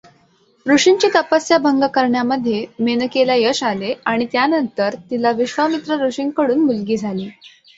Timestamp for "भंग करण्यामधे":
1.57-2.65